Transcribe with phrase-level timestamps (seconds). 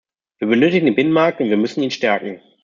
[0.39, 2.41] Wir benötigen den Binnenmarkt und wir müssen ihn stärken.